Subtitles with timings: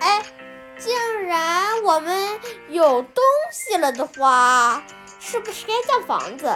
[0.00, 0.22] 哎，
[0.78, 4.82] 既然我们有东西了的话，
[5.18, 6.54] 是不是该建房子？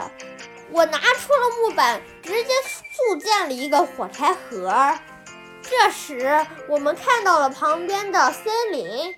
[0.70, 2.54] 我拿出了木板，直接
[2.92, 4.94] 速建了一个火柴盒。
[5.62, 9.14] 这时，我们看到了旁边的森林。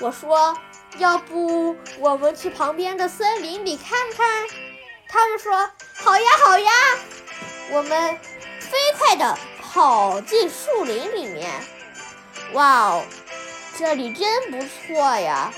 [0.00, 0.56] 我说
[0.98, 4.46] ：“要不我们去旁边的森林里看看？”
[5.08, 6.70] 他们说：“好呀，好呀！”
[7.70, 8.18] 我们
[8.60, 11.50] 飞快地跑进树林里面。
[12.52, 13.04] 哇哦，
[13.76, 15.52] 这里真不错呀！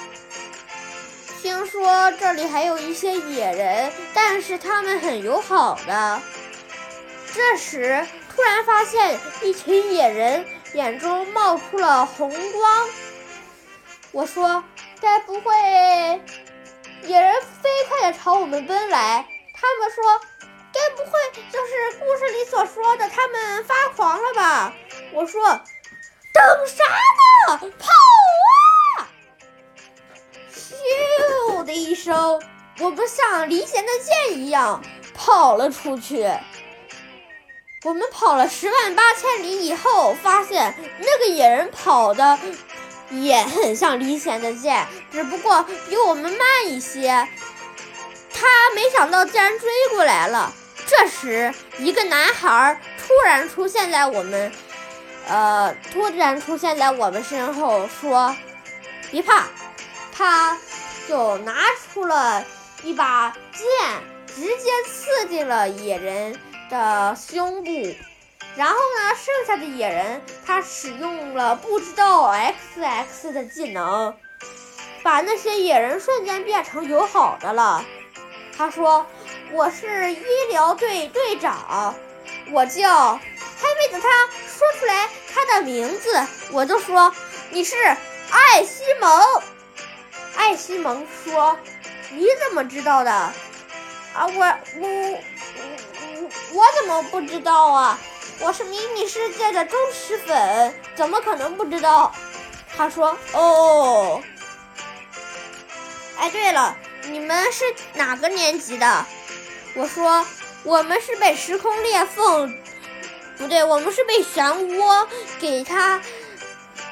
[1.43, 6.21] 听说这里还有一些野人，但是他们很友好的。
[7.33, 12.89] 这时，突然发现一群野人眼中冒出了红光。
[14.13, 14.65] 我说
[15.01, 15.53] ：“该不会……”
[17.05, 19.27] 野人飞快地朝我们奔来。
[19.53, 20.03] 他们说
[20.73, 21.19] ：“该不会
[21.53, 24.73] 就是故事里所说的他们发狂了吧？”
[25.13, 25.47] 我说
[26.33, 27.26] ：“等啥呢？
[27.47, 27.89] 跑！”
[30.51, 32.41] 咻的一声，
[32.81, 34.83] 我们像离弦的箭一样
[35.15, 36.29] 跑了出去。
[37.85, 42.39] 我们跑了十万八千里以后，发现那个野人跑的
[43.11, 47.29] 也很像离弦的箭，只不过比我们慢一些。
[48.33, 50.53] 他没想到竟然追过来了。
[50.87, 54.53] 这时，一个男孩突然出现在我们，
[55.27, 58.35] 呃，突然出现在我们身后，说
[59.11, 59.45] ：“别怕。”
[60.17, 60.57] 他
[61.09, 61.55] 就拿
[61.93, 62.45] 出了
[62.83, 63.67] 一把剑，
[64.27, 66.39] 直接刺进了野人
[66.71, 67.71] 的胸部。
[68.57, 74.15] 然后呢，剩下的野人他使用了不知道 X X 的技能，
[75.03, 77.85] 把那些野人瞬间变成友好的了。
[78.57, 79.05] 他说
[79.53, 81.95] ：“我是医疗队队长，
[82.53, 83.21] 我叫……
[83.57, 84.09] 还没等他
[84.47, 87.13] 说出来他的名字，我就说
[87.51, 87.75] 你是
[88.31, 89.43] 艾西蒙。”
[90.37, 91.59] 艾西蒙说
[92.13, 93.11] ：“你怎么知道的？
[93.11, 93.33] 啊，
[94.27, 94.45] 我
[94.77, 97.99] 我我我怎么不知道啊？
[98.41, 102.15] 我是迷你世界的忠实粉，怎么可能不知道？”
[102.77, 104.23] 他说：“哦，
[106.19, 107.65] 哎，对了，你们是
[107.95, 109.07] 哪个年级的？”
[109.75, 110.27] 我说
[110.65, 112.55] ：“我们是被时空裂缝，
[113.39, 115.07] 不对，我们是被漩涡
[115.39, 116.01] 给他，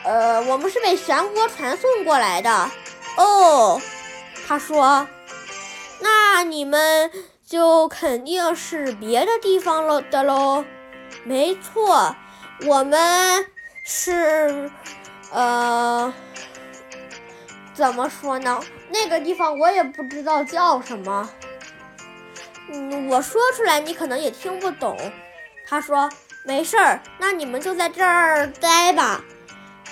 [0.04, 2.70] 呃，我们是被漩涡传送过来的。”
[3.16, 3.80] 哦，
[4.46, 5.06] 他说
[6.00, 7.10] ：“那你们
[7.46, 10.64] 就肯定是别的地方了的喽。”
[11.24, 12.14] 没错，
[12.66, 13.46] 我们
[13.84, 14.70] 是……
[15.32, 16.12] 呃，
[17.72, 18.60] 怎么说呢？
[18.90, 21.28] 那个地方我也不知道叫什么。
[22.70, 24.96] 嗯，我说出来你可能也听不懂。
[25.66, 26.08] 他说
[26.44, 29.20] ：“没事儿，那你们就在这儿待吧。”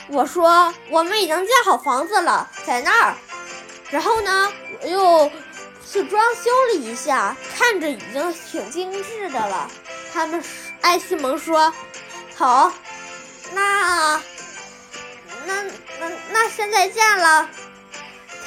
[0.09, 3.15] 我说我们已经建好房子了，在那儿。
[3.89, 4.53] 然后呢，
[4.83, 5.31] 我又
[5.91, 9.71] 去装修了一下，看着已经挺精致的了。
[10.13, 10.45] 他们
[10.83, 11.73] 艾西蒙说
[12.37, 12.71] ：“好，
[13.53, 14.21] 那
[15.47, 15.63] 那
[16.01, 17.49] 那那现在见了。”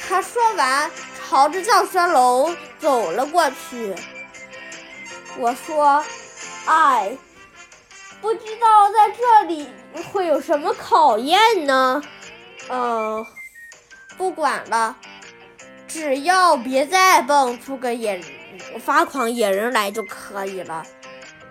[0.07, 3.95] 他说完，朝着教学楼走了过去。
[5.37, 6.05] 我说
[6.67, 7.17] ：“哎。”
[8.21, 9.69] 不知道在这里
[10.11, 12.01] 会有什么考验呢？
[12.69, 13.25] 嗯，
[14.17, 14.95] 不管了，
[15.87, 18.19] 只要别再蹦出个野
[18.83, 20.83] 发狂野人来就可以了。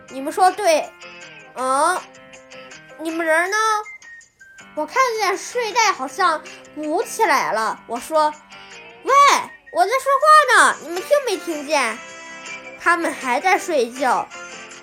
[0.08, 0.90] 你们说对？
[1.54, 1.96] 嗯，
[2.98, 3.56] 你们人呢？
[4.74, 6.42] 我看见睡袋好像
[6.74, 7.80] 鼓起来了。
[7.86, 8.34] 我说
[9.04, 9.12] ：“喂，
[9.72, 11.96] 我在说话呢，你们听没听见？”
[12.82, 14.28] 他们还在睡觉。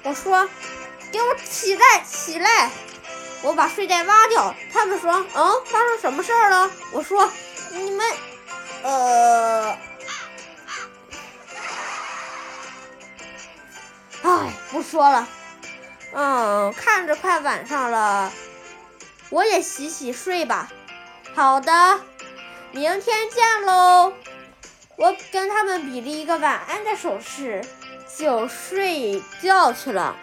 [0.03, 0.47] 我说。
[1.11, 2.71] 给我起来，起来！
[3.41, 4.55] 我把睡袋挖掉。
[4.71, 7.29] 他们说：“嗯，发生什么事儿了？”我说
[7.73, 8.05] ：“你们，
[8.83, 9.77] 呃，
[14.21, 15.27] 哎，不说了。
[16.13, 18.31] 嗯，看着快晚上了，
[19.29, 20.69] 我也洗洗睡吧。
[21.33, 21.99] 好的，
[22.71, 24.13] 明天见喽。
[24.97, 27.65] 我跟他们比了一个晚安的手势，
[28.17, 30.15] 就睡觉去了。